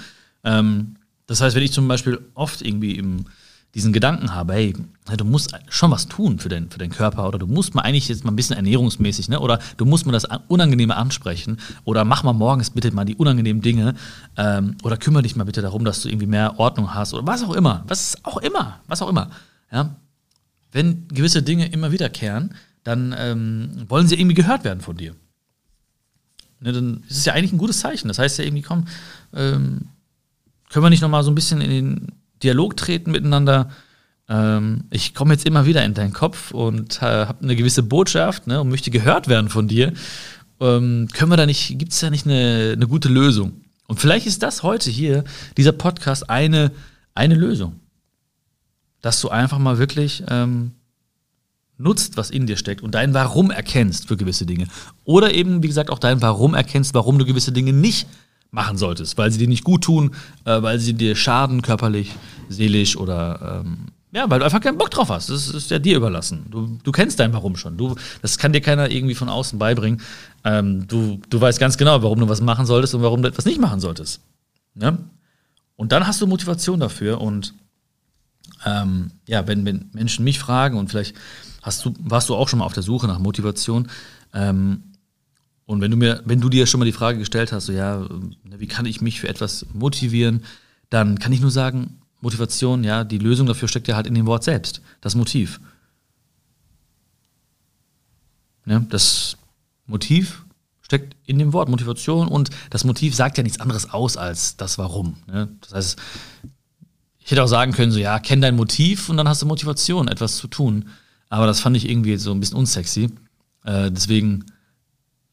[0.44, 3.26] Ähm, das heißt, wenn ich zum Beispiel oft irgendwie im,
[3.76, 4.74] diesen Gedanken habe, hey,
[5.18, 8.08] du musst schon was tun für, dein, für deinen Körper oder du musst mal eigentlich
[8.08, 9.40] jetzt mal ein bisschen ernährungsmäßig, ne?
[9.40, 13.64] oder du musst mal das Unangenehme ansprechen oder mach mal morgens bitte mal die unangenehmen
[13.64, 13.96] Dinge
[14.38, 17.44] ähm, oder kümmere dich mal bitte darum, dass du irgendwie mehr Ordnung hast oder was
[17.44, 19.32] auch immer, was auch immer, was auch immer.
[19.72, 19.96] Ja?
[20.72, 25.16] Wenn gewisse Dinge immer wiederkehren, dann ähm, wollen sie irgendwie gehört werden von dir.
[26.60, 28.08] Ne, dann ist es ja eigentlich ein gutes Zeichen.
[28.08, 28.86] Das heißt ja irgendwie, komm,
[29.34, 29.90] ähm,
[30.70, 32.12] können wir nicht noch mal so ein bisschen in den
[32.44, 33.70] Dialog treten miteinander?
[34.30, 38.48] Ähm, ich komme jetzt immer wieder in deinen Kopf und äh, habe eine gewisse Botschaft
[38.48, 39.94] ne, und möchte gehört werden von dir.
[40.60, 43.62] Ähm, können wir da nicht, gibt es da nicht eine, eine gute Lösung?
[43.88, 45.24] Und vielleicht ist das heute hier,
[45.58, 46.72] dieser Podcast, eine,
[47.16, 47.80] eine Lösung.
[49.02, 50.72] Dass du einfach mal wirklich ähm,
[51.78, 54.68] nutzt, was in dir steckt und dein Warum erkennst für gewisse Dinge.
[55.04, 58.08] Oder eben, wie gesagt, auch dein Warum erkennst, warum du gewisse Dinge nicht
[58.54, 60.12] machen solltest, weil sie dir nicht gut tun,
[60.46, 62.12] äh, weil sie dir schaden, körperlich,
[62.50, 65.32] seelisch oder ähm, ja, weil du einfach keinen Bock drauf hast.
[65.32, 66.46] Das ist ja dir überlassen.
[66.52, 67.78] Du, du kennst dein Warum schon.
[67.78, 70.02] Du, das kann dir keiner irgendwie von außen beibringen.
[70.44, 73.46] Ähm, du, du weißt ganz genau, warum du was machen solltest und warum du etwas
[73.46, 74.22] nicht machen solltest.
[74.76, 75.00] Ja?
[75.76, 77.56] Und dann hast du Motivation dafür und
[78.66, 81.16] ähm, ja, wenn, wenn Menschen mich fragen und vielleicht
[81.64, 83.88] hast du, warst du auch schon mal auf der Suche nach Motivation,
[84.32, 84.84] ähm,
[85.66, 88.04] und wenn du mir, wenn du dir schon mal die Frage gestellt hast, so ja,
[88.04, 88.10] äh,
[88.58, 90.44] wie kann ich mich für etwas motivieren,
[90.90, 94.26] dann kann ich nur sagen, Motivation, ja, die Lösung dafür steckt ja halt in dem
[94.26, 95.60] Wort selbst, das Motiv.
[98.66, 98.86] Ne?
[98.90, 99.38] Das
[99.86, 100.46] Motiv
[100.82, 104.78] steckt in dem Wort Motivation und das Motiv sagt ja nichts anderes aus als das
[104.78, 105.18] Warum.
[105.28, 105.50] Ne?
[105.62, 106.00] Das heißt,
[107.20, 110.08] ich hätte auch sagen können, so ja, kenn dein Motiv und dann hast du Motivation,
[110.08, 110.90] etwas zu tun.
[111.30, 113.10] Aber das fand ich irgendwie so ein bisschen unsexy.
[113.64, 114.46] Äh, deswegen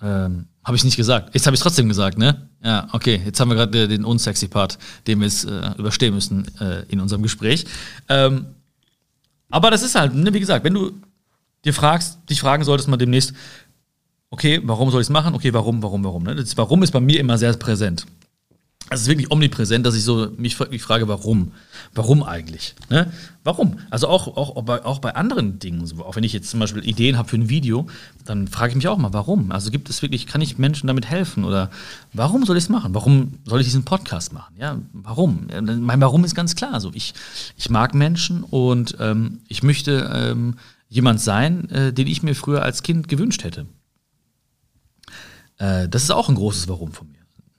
[0.02, 1.34] ähm, habe ich nicht gesagt.
[1.34, 2.48] Jetzt habe ich trotzdem gesagt, ne?
[2.62, 3.20] Ja, okay.
[3.24, 7.00] Jetzt haben wir gerade den unsexy Part, den wir jetzt äh, überstehen müssen äh, in
[7.00, 7.66] unserem Gespräch.
[8.08, 8.46] Ähm,
[9.48, 10.92] aber das ist halt, ne, wie gesagt, wenn du
[11.64, 13.34] dir fragst, dich fragen solltest mal demnächst,
[14.30, 15.34] okay, warum soll ich es machen?
[15.34, 16.22] Okay, warum, warum, warum?
[16.22, 16.34] Ne?
[16.34, 18.06] Das Warum ist bei mir immer sehr präsent.
[18.92, 21.52] Es ist wirklich omnipräsent, dass ich so mich, mich frage, warum?
[21.94, 22.74] Warum eigentlich?
[22.88, 23.12] Ne?
[23.44, 23.78] Warum?
[23.88, 26.84] Also auch, auch, auch, bei, auch bei anderen Dingen, auch wenn ich jetzt zum Beispiel
[26.84, 27.86] Ideen habe für ein Video,
[28.24, 29.52] dann frage ich mich auch mal, warum?
[29.52, 31.44] Also gibt es wirklich, kann ich Menschen damit helfen?
[31.44, 31.70] Oder
[32.12, 32.92] warum soll ich es machen?
[32.92, 34.56] Warum soll ich diesen Podcast machen?
[34.58, 35.46] Ja, warum?
[35.62, 36.74] Mein Warum ist ganz klar.
[36.74, 37.14] Also ich,
[37.56, 40.56] ich mag Menschen und ähm, ich möchte ähm,
[40.88, 43.66] jemand sein, äh, den ich mir früher als Kind gewünscht hätte.
[45.58, 47.09] Äh, das ist auch ein großes Warum von mir.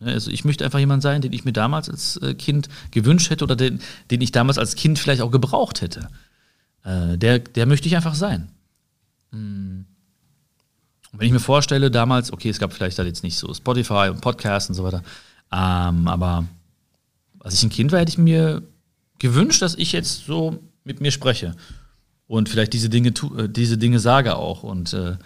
[0.01, 3.29] Ne, also ich möchte einfach jemand sein, den ich mir damals als äh, Kind gewünscht
[3.29, 6.09] hätte oder den, den ich damals als Kind vielleicht auch gebraucht hätte.
[6.83, 8.49] Äh, der, der möchte ich einfach sein.
[9.31, 9.85] Hm.
[11.13, 14.21] Wenn ich mir vorstelle, damals, okay, es gab vielleicht da jetzt nicht so Spotify und
[14.21, 15.03] Podcasts und so weiter,
[15.51, 16.45] ähm, aber
[17.39, 18.63] als ich ein Kind war, hätte ich mir
[19.19, 21.55] gewünscht, dass ich jetzt so mit mir spreche
[22.31, 24.63] und vielleicht diese Dinge, tu, diese Dinge sage auch.
[24.63, 25.17] Und äh,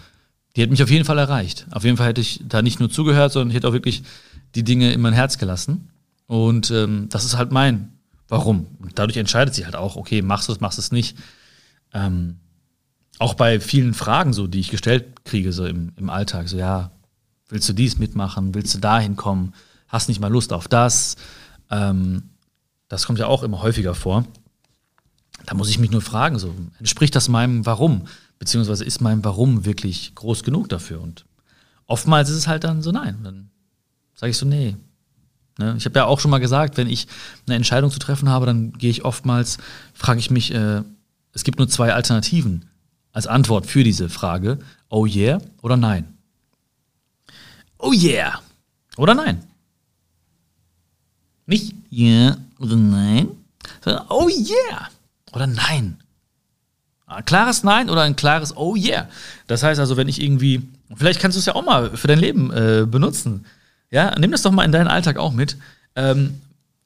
[0.56, 1.68] die hätte mich auf jeden Fall erreicht.
[1.70, 4.02] Auf jeden Fall hätte ich da nicht nur zugehört, sondern ich hätte auch wirklich
[4.56, 5.90] die Dinge in mein Herz gelassen.
[6.28, 7.92] Und ähm, das ist halt mein
[8.28, 8.68] Warum.
[8.80, 11.18] Und dadurch entscheidet sich halt auch, okay, machst du es, machst du es nicht.
[11.94, 12.38] Ähm,
[13.20, 16.92] auch bei vielen Fragen, so, die ich gestellt kriege, so im, im Alltag, so, ja,
[17.50, 19.54] willst du dies mitmachen, willst du dahin kommen,
[19.88, 21.16] hast nicht mal Lust auf das.
[21.70, 22.24] Ähm,
[22.88, 24.26] das kommt ja auch immer häufiger vor.
[25.46, 28.08] Da muss ich mich nur fragen, so, entspricht das meinem Warum?
[28.40, 31.02] Beziehungsweise ist mein Warum wirklich groß genug dafür?
[31.02, 31.26] Und
[31.86, 33.52] oftmals ist es halt dann so, nein, dann
[34.16, 34.76] sage ich so, nee.
[35.58, 35.76] Ne?
[35.78, 37.08] Ich habe ja auch schon mal gesagt, wenn ich
[37.46, 39.58] eine Entscheidung zu treffen habe, dann gehe ich oftmals,
[39.94, 40.82] frage ich mich, äh,
[41.34, 42.66] es gibt nur zwei Alternativen
[43.12, 44.60] als Antwort für diese Frage.
[44.90, 46.18] Oh yeah oder nein?
[47.78, 48.42] Oh yeah
[48.98, 49.44] oder nein?
[51.46, 53.30] Nicht yeah oder nein,
[53.82, 54.90] sondern oh yeah
[55.32, 55.98] oder nein.
[57.08, 59.08] Ein klares Nein oder ein klares Oh yeah.
[59.48, 60.64] Das heißt also, wenn ich irgendwie,
[60.96, 63.46] vielleicht kannst du es ja auch mal für dein Leben äh, benutzen.
[63.96, 65.56] Ja, nimm das doch mal in deinen Alltag auch mit.
[65.96, 66.42] Ähm,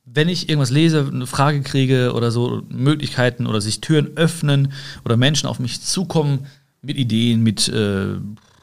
[0.06, 5.17] wenn ich irgendwas lese, eine Frage kriege oder so, Möglichkeiten oder sich Türen öffnen oder
[5.17, 6.45] Menschen auf mich zukommen
[6.84, 8.12] mit Ideen, mit, äh,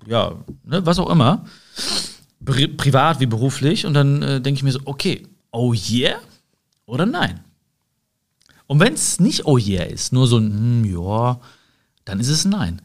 [0.06, 1.44] ja, ne, was auch immer,
[2.44, 6.14] pri privat wie beruflich, und dann äh, denke ich mir so, okay, oh yeah
[6.86, 7.40] oder nein?
[8.68, 11.40] Und wenn es nicht oh yeah ist, nur so ein, hm, ja,
[12.04, 12.80] dann ist es nein.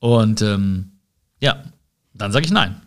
[0.00, 0.98] Und ähm,
[1.40, 1.64] ja,
[2.12, 2.82] dann sage ich nein.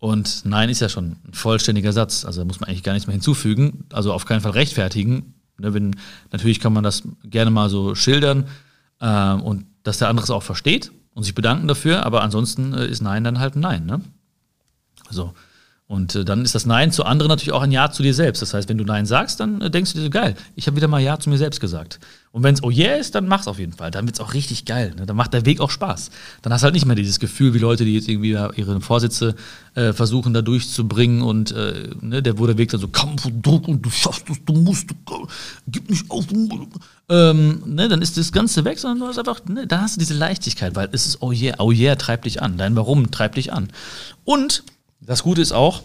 [0.00, 2.24] Und Nein ist ja schon ein vollständiger Satz.
[2.24, 3.84] Also da muss man eigentlich gar nichts mehr hinzufügen.
[3.92, 5.34] Also auf keinen Fall rechtfertigen.
[5.58, 5.94] Ne, wenn,
[6.32, 8.48] natürlich kann man das gerne mal so schildern
[9.00, 12.06] äh, und dass der andere es auch versteht und sich bedanken dafür.
[12.06, 13.84] Aber ansonsten äh, ist Nein dann halt ein Nein.
[13.84, 14.00] Ne?
[15.10, 15.34] So.
[15.90, 18.40] Und äh, dann ist das Nein zu anderen natürlich auch ein Ja zu dir selbst.
[18.40, 20.76] Das heißt, wenn du Nein sagst, dann äh, denkst du dir so, geil, ich habe
[20.76, 21.98] wieder mal Ja zu mir selbst gesagt.
[22.30, 23.90] Und wenn es Oh yeah ist, dann mach's auf jeden Fall.
[23.90, 24.94] Dann wird's auch richtig geil.
[24.96, 25.04] Ne?
[25.04, 26.12] Dann macht der Weg auch Spaß.
[26.42, 29.34] Dann hast du halt nicht mehr dieses Gefühl, wie Leute, die jetzt irgendwie ihre Vorsitze
[29.74, 33.66] äh, versuchen, da durchzubringen und äh, ne, der, der Weg dann so Kampf und Druck
[33.66, 35.26] und du schaffst es, du musst, du,
[35.66, 36.24] gib nicht auf.
[37.08, 39.98] Ähm, ne, dann ist das Ganze weg, sondern du hast einfach, ne, da hast du
[39.98, 42.58] diese Leichtigkeit, weil es ist Oh yeah, Oh yeah treibt dich an.
[42.58, 43.70] Dein Warum treibt dich an.
[44.24, 44.62] Und
[45.00, 45.82] das Gute ist auch,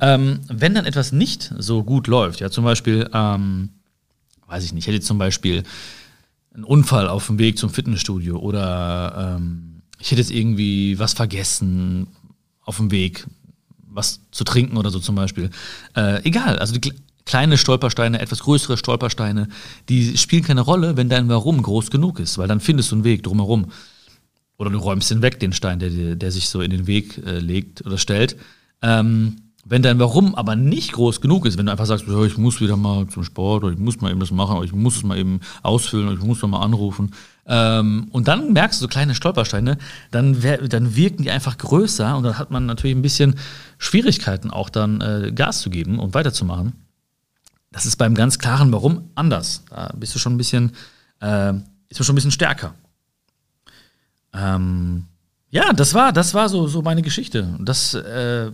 [0.00, 3.70] ähm, wenn dann etwas nicht so gut läuft, ja, zum Beispiel, ähm,
[4.46, 5.62] weiß ich nicht, hätte zum Beispiel
[6.54, 12.08] einen Unfall auf dem Weg zum Fitnessstudio oder ähm, ich hätte jetzt irgendwie was vergessen
[12.62, 13.26] auf dem Weg,
[13.86, 15.50] was zu trinken oder so zum Beispiel.
[15.94, 16.92] Äh, egal, also die
[17.26, 19.48] kleine Stolpersteine, etwas größere Stolpersteine,
[19.88, 23.04] die spielen keine Rolle, wenn dein Warum groß genug ist, weil dann findest du einen
[23.04, 23.66] Weg drumherum.
[24.64, 27.38] Oder du räumst den weg, den Stein, der, der sich so in den Weg äh,
[27.38, 28.36] legt oder stellt.
[28.80, 32.60] Ähm, wenn dein Warum aber nicht groß genug ist, wenn du einfach sagst, ich muss
[32.60, 35.02] wieder mal zum Sport oder ich muss mal eben das machen oder ich muss es
[35.02, 37.12] mal eben ausfüllen oder ich muss mal anrufen.
[37.46, 39.78] Ähm, und dann merkst du so kleine Stolpersteine,
[40.10, 40.36] dann,
[40.68, 43.36] dann wirken die einfach größer und dann hat man natürlich ein bisschen
[43.78, 46.72] Schwierigkeiten auch dann äh, Gas zu geben und weiterzumachen.
[47.72, 49.64] Das ist beim ganz klaren Warum anders.
[49.70, 50.72] Da bist du schon ein bisschen,
[51.20, 51.54] äh,
[51.88, 52.74] ist schon ein bisschen stärker.
[54.34, 55.04] Ähm,
[55.50, 57.56] ja, das war, das war so, so meine Geschichte.
[57.60, 58.50] Das äh,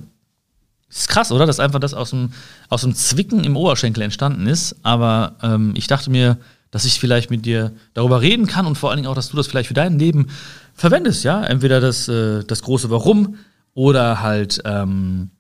[0.91, 1.47] ist krass, oder?
[1.47, 2.33] Dass einfach das aus dem,
[2.69, 4.77] aus dem Zwicken im Oberschenkel entstanden ist.
[4.83, 6.37] Aber ähm, ich dachte mir,
[6.71, 9.37] dass ich vielleicht mit dir darüber reden kann und vor allen Dingen auch, dass du
[9.37, 10.29] das vielleicht für dein Leben
[10.75, 11.43] verwendest, ja?
[11.45, 13.37] Entweder das, äh, das große Warum
[13.75, 15.31] Oder halt, ähm,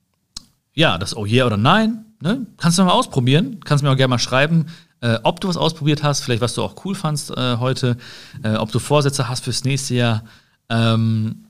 [0.72, 2.04] ja, das Oh yeah oder Nein.
[2.20, 2.46] Ne?
[2.58, 3.60] Kannst du mal ausprobieren.
[3.64, 4.66] Kannst mir auch gerne mal schreiben,
[5.00, 7.96] äh, ob du was ausprobiert hast, vielleicht was du auch cool fandst äh, heute,
[8.42, 10.24] äh, ob du Vorsätze hast fürs nächste Jahr.
[10.68, 11.46] Ähm,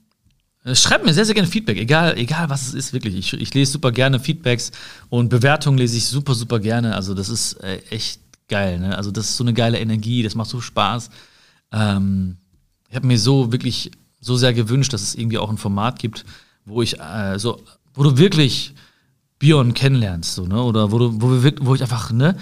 [0.64, 3.16] äh, Schreib mir sehr, sehr gerne Feedback, egal, egal was es ist, wirklich.
[3.16, 4.70] Ich, ich lese super gerne Feedbacks
[5.08, 6.94] und Bewertungen lese ich super, super gerne.
[6.94, 8.78] Also, das ist äh, echt geil.
[8.78, 8.96] Ne?
[8.96, 11.10] Also, das ist so eine geile Energie, das macht so Spaß.
[11.72, 12.36] Ähm,
[12.88, 16.24] ich habe mir so wirklich so sehr gewünscht, dass es irgendwie auch ein Format gibt,
[16.64, 17.62] wo ich äh, so,
[17.94, 18.74] wo du wirklich
[19.40, 20.62] Björn kennenlernst, so, ne?
[20.62, 22.36] Oder wo du, wo wir wirklich, wo ich einfach, ne?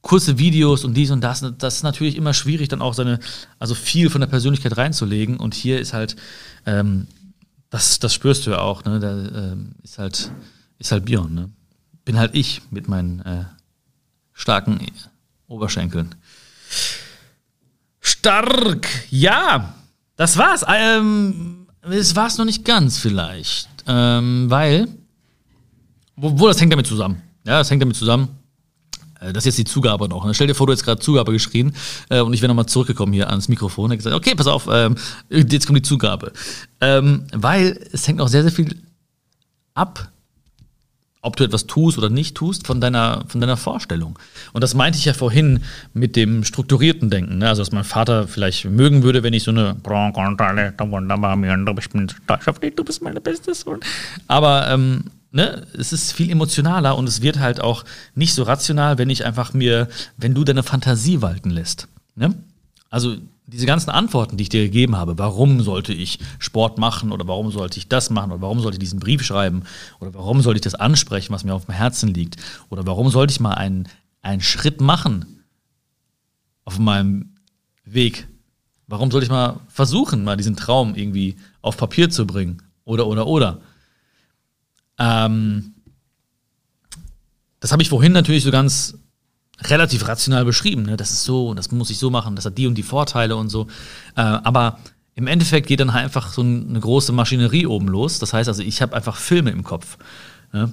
[0.00, 1.44] kurze Videos und dies und das.
[1.58, 3.20] Das ist natürlich immer schwierig, dann auch seine,
[3.58, 5.36] also viel von der Persönlichkeit reinzulegen.
[5.36, 6.16] Und hier ist halt,
[6.66, 7.06] ähm,
[7.70, 9.00] das, das spürst du ja auch, ne?
[9.00, 10.32] Da ähm, ist halt,
[10.78, 11.50] ist halt Björn, ne?
[12.04, 13.44] Bin halt ich mit meinen äh,
[14.32, 14.80] starken
[15.46, 16.14] Oberschenkeln.
[18.00, 19.74] Stark, ja,
[20.16, 20.64] das war's.
[20.66, 24.88] Ähm, es war's noch nicht ganz vielleicht, ähm, weil,
[26.20, 27.22] wo, wo das hängt damit zusammen.
[27.44, 28.28] Ja, das hängt damit zusammen.
[29.20, 30.24] Äh, Das ist jetzt die Zugabe noch.
[30.24, 30.34] Ne?
[30.34, 31.72] Stell dir vor, du hättest gerade Zugabe geschrien
[32.08, 34.96] äh, und ich wäre nochmal zurückgekommen hier ans Mikrofon und gesagt, okay, pass auf, ähm,
[35.28, 36.32] jetzt kommt die Zugabe.
[36.80, 38.76] Ähm, weil es hängt auch sehr, sehr viel
[39.74, 40.10] ab,
[41.20, 44.18] ob du etwas tust oder nicht tust, von deiner, von deiner Vorstellung.
[44.52, 45.60] Und das meinte ich ja vorhin
[45.92, 47.38] mit dem strukturierten Denken.
[47.38, 47.48] Ne?
[47.48, 49.74] Also, dass mein Vater vielleicht mögen würde, wenn ich so eine.
[54.28, 58.98] Aber ähm, ne, es ist viel emotionaler und es wird halt auch nicht so rational,
[58.98, 61.88] wenn ich einfach mir, wenn du deine Fantasie walten lässt.
[62.14, 62.34] Ne?
[62.90, 67.26] Also diese ganzen Antworten, die ich dir gegeben habe, warum sollte ich Sport machen oder
[67.26, 69.62] warum sollte ich das machen oder warum sollte ich diesen Brief schreiben
[70.00, 72.36] oder warum sollte ich das ansprechen, was mir auf dem Herzen liegt
[72.68, 73.88] oder warum sollte ich mal einen,
[74.20, 75.44] einen Schritt machen
[76.64, 77.36] auf meinem
[77.84, 78.28] Weg?
[78.86, 82.62] Warum sollte ich mal versuchen, mal diesen Traum irgendwie auf Papier zu bringen?
[82.84, 83.60] Oder, oder, oder.
[84.98, 85.74] Ähm,
[87.60, 88.94] das habe ich vorhin natürlich so ganz
[89.62, 90.82] relativ rational beschrieben.
[90.82, 90.96] Ne?
[90.96, 93.36] Das ist so und das muss ich so machen, das hat die und die Vorteile
[93.36, 93.66] und so.
[94.16, 94.78] Äh, aber
[95.14, 98.20] im Endeffekt geht dann halt einfach so eine große Maschinerie oben los.
[98.20, 99.98] Das heißt also, ich habe einfach Filme im Kopf.
[100.52, 100.72] Ne?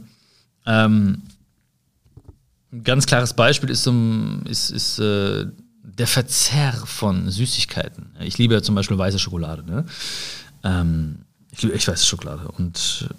[0.67, 1.23] Ähm,
[2.71, 5.47] ein ganz klares Beispiel ist, um, ist, ist äh,
[5.81, 8.11] der Verzehr von Süßigkeiten.
[8.19, 9.63] Ich liebe ja zum Beispiel weiße Schokolade.
[9.63, 9.85] Ne?
[10.63, 11.19] Ähm,
[11.51, 12.47] ich liebe echt weiße Schokolade.
[12.49, 13.09] Und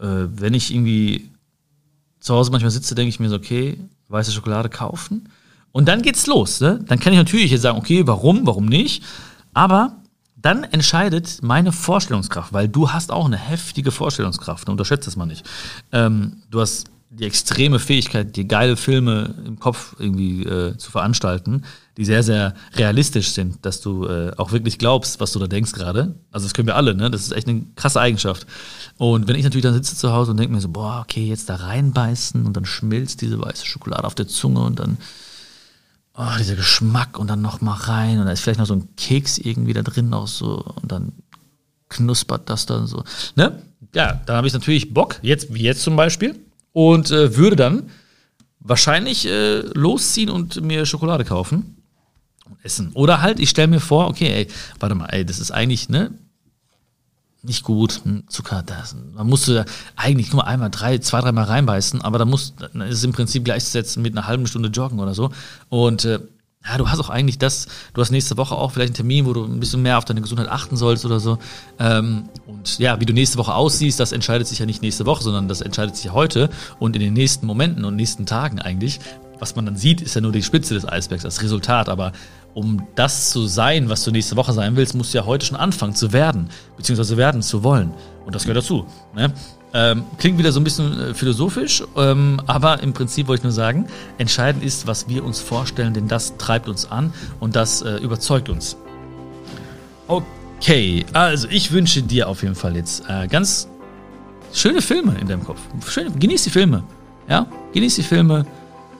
[0.00, 1.30] äh, wenn ich irgendwie
[2.20, 5.28] zu Hause manchmal sitze, denke ich mir so, okay, weiße Schokolade kaufen.
[5.72, 6.60] Und dann geht's los.
[6.60, 6.80] Ne?
[6.86, 9.02] Dann kann ich natürlich jetzt sagen, okay, warum, warum nicht?
[9.54, 9.96] Aber
[10.36, 14.72] dann entscheidet meine Vorstellungskraft, weil du hast auch eine heftige Vorstellungskraft, ne?
[14.72, 15.46] unterschätzt das mal nicht.
[15.92, 21.64] Ähm, du hast die extreme Fähigkeit, dir geile Filme im Kopf irgendwie äh, zu veranstalten,
[21.96, 25.72] die sehr, sehr realistisch sind, dass du äh, auch wirklich glaubst, was du da denkst
[25.72, 26.14] gerade.
[26.30, 27.10] Also das können wir alle, ne?
[27.10, 28.46] Das ist echt eine krasse Eigenschaft.
[28.96, 31.48] Und wenn ich natürlich dann sitze zu Hause und denke mir so, boah, okay, jetzt
[31.48, 34.96] da reinbeißen und dann schmilzt diese weiße Schokolade auf der Zunge und dann
[36.16, 38.88] oh, dieser Geschmack und dann noch mal rein und da ist vielleicht noch so ein
[38.96, 41.12] Keks irgendwie da drin auch so und dann
[41.88, 43.02] knuspert das dann so.
[43.34, 43.60] Ne?
[43.94, 46.38] Ja, dann habe ich natürlich Bock, jetzt wie jetzt zum Beispiel,
[46.72, 47.90] und äh, würde dann
[48.60, 51.76] wahrscheinlich äh, losziehen und mir Schokolade kaufen
[52.44, 52.90] und essen.
[52.94, 56.12] Oder halt, ich stelle mir vor, okay, ey, warte mal, ey, das ist eigentlich, ne?
[57.42, 58.94] Nicht gut, hm, Zucker, das.
[59.14, 59.64] Man musste da
[59.96, 63.46] eigentlich nur einmal drei, zwei, dreimal reinbeißen, aber da muss, dann ist es im Prinzip
[63.46, 65.30] gleichzusetzen mit einer halben Stunde Joggen oder so.
[65.70, 66.20] Und äh,
[66.66, 69.32] ja, du hast auch eigentlich das, du hast nächste Woche auch vielleicht einen Termin, wo
[69.32, 71.38] du ein bisschen mehr auf deine Gesundheit achten sollst oder so.
[71.78, 75.22] Ähm, und ja, wie du nächste Woche aussiehst, das entscheidet sich ja nicht nächste Woche,
[75.22, 79.00] sondern das entscheidet sich heute und in den nächsten Momenten und nächsten Tagen eigentlich.
[79.38, 81.88] Was man dann sieht, ist ja nur die Spitze des Eisbergs, das Resultat.
[81.88, 82.12] Aber
[82.52, 85.56] um das zu sein, was du nächste Woche sein willst, musst du ja heute schon
[85.56, 87.94] anfangen zu werden, beziehungsweise werden zu wollen.
[88.26, 88.86] Und das gehört dazu.
[89.14, 89.32] Ne?
[89.72, 93.52] Ähm, klingt wieder so ein bisschen äh, philosophisch, ähm, aber im Prinzip wollte ich nur
[93.52, 93.86] sagen,
[94.18, 98.48] entscheidend ist, was wir uns vorstellen, denn das treibt uns an und das äh, überzeugt
[98.48, 98.76] uns.
[100.08, 103.68] Okay, also ich wünsche dir auf jeden Fall jetzt äh, ganz
[104.52, 105.60] schöne Filme in deinem Kopf.
[105.88, 106.82] Schöne, genieß die Filme.
[107.28, 108.46] Ja, genieß die Filme.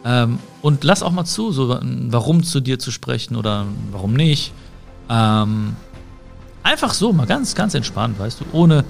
[0.04, 4.52] Ähm, und lass auch mal zu, so warum zu dir zu sprechen oder warum nicht.
[5.08, 5.74] Ähm,
[6.62, 8.84] einfach so, mal ganz, ganz entspannt, weißt du, ohne,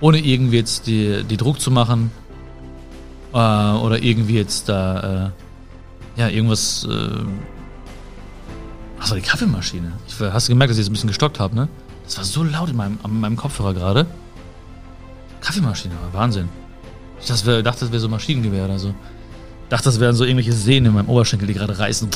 [0.00, 2.10] ohne irgendwie jetzt die, die Druck zu machen
[3.32, 5.32] äh, oder irgendwie jetzt da,
[6.16, 6.86] äh, ja, irgendwas.
[6.88, 7.24] Äh,
[9.00, 9.92] Achso, die Kaffeemaschine.
[10.08, 11.68] Ich, hast du gemerkt, dass ich jetzt ein bisschen gestockt habe, ne?
[12.04, 14.06] Das war so laut in meinem, an meinem Kopfhörer gerade.
[15.40, 16.48] Kaffeemaschine, Wahnsinn.
[17.20, 18.94] Ich dachte, das wäre so Maschinengewehr oder so.
[19.68, 22.08] Dachte, das wären so irgendwelche Sehnen in meinem Oberschenkel, die gerade reißen.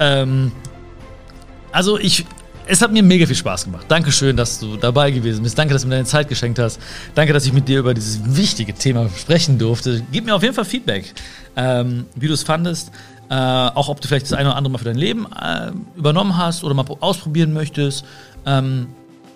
[0.00, 0.52] Ähm,
[1.70, 2.26] also ich,
[2.66, 3.86] es hat mir mega viel Spaß gemacht.
[3.88, 5.58] Dankeschön, dass du dabei gewesen bist.
[5.58, 6.80] Danke, dass du mir deine Zeit geschenkt hast.
[7.14, 10.02] Danke, dass ich mit dir über dieses wichtige Thema sprechen durfte.
[10.12, 11.12] Gib mir auf jeden Fall Feedback,
[11.56, 12.90] ähm, wie du es fandest.
[13.28, 16.36] Äh, auch ob du vielleicht das eine oder andere mal für dein Leben äh, übernommen
[16.36, 18.04] hast oder mal ausprobieren möchtest.
[18.44, 18.88] Ähm,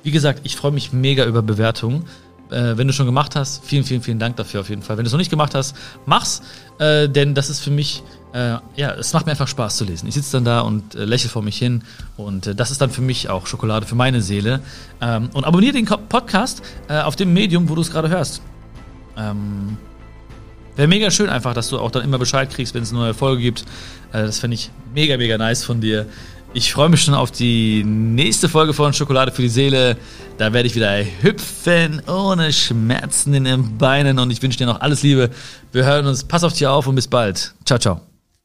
[0.02, 2.04] wie gesagt, ich freue mich mega über Bewertungen.
[2.50, 4.96] Äh, wenn du schon gemacht hast, vielen, vielen, vielen Dank dafür auf jeden Fall.
[4.96, 6.42] Wenn du es noch nicht gemacht hast, mach's,
[6.78, 8.02] äh, denn das ist für mich,
[8.36, 10.06] äh, ja, es macht mir einfach Spaß zu lesen.
[10.06, 11.82] Ich sitze dann da und äh, lächle vor mich hin
[12.18, 14.60] und äh, das ist dann für mich auch Schokolade für meine Seele.
[15.00, 18.42] Ähm, und abonniere den Podcast äh, auf dem Medium, wo du es gerade hörst.
[19.16, 19.78] Ähm,
[20.76, 23.14] Wäre mega schön einfach, dass du auch dann immer Bescheid kriegst, wenn es eine neue
[23.14, 23.62] Folge gibt.
[24.12, 26.04] Äh, das fände ich mega, mega nice von dir.
[26.52, 29.96] Ich freue mich schon auf die nächste Folge von Schokolade für die Seele.
[30.36, 34.82] Da werde ich wieder hüpfen ohne Schmerzen in den Beinen und ich wünsche dir noch
[34.82, 35.30] alles Liebe.
[35.72, 36.24] Wir hören uns.
[36.24, 37.54] Pass auf dich auf und bis bald.
[37.64, 38.15] Ciao, ciao.